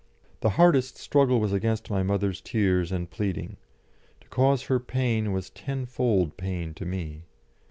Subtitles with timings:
[0.39, 3.57] The hardest struggle was against my mother's tears and pleading;
[4.21, 7.25] to cause her pain was tenfold pain to me.